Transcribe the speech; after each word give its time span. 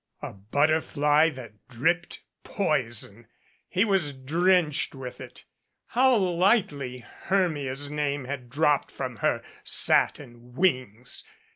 A 0.23 0.33
butterfly 0.33 1.29
that 1.29 1.67
dripped 1.67 2.23
poison! 2.43 3.27
He 3.69 3.85
was 3.85 4.13
drenched 4.13 4.95
with 4.95 5.21
it. 5.21 5.45
How 5.89 6.15
lightly 6.15 7.05
Hermia's 7.25 7.91
name 7.91 8.25
had 8.25 8.49
dropped 8.49 8.89
from 8.89 9.17
her 9.17 9.43
satin 9.63 10.53
wings 10.55 11.23